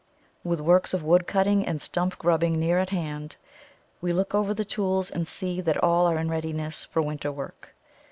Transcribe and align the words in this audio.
With 0.43 0.61
works 0.61 0.95
of 0.95 1.03
wood 1.03 1.27
cutting 1.27 1.63
and 1.63 1.79
stump 1.79 2.17
grubbing 2.17 2.59
near 2.59 2.79
at 2.79 2.89
hand, 2.89 3.35
we 4.01 4.11
look 4.11 4.33
over 4.33 4.51
the 4.51 4.65
tools 4.65 5.11
and 5.11 5.27
see 5.27 5.61
that 5.61 5.83
all 5.83 6.07
are 6.07 6.17
in 6.17 6.27
readiness 6.27 6.85
for 6.85 7.03
winter 7.03 7.31
work. 7.31 7.75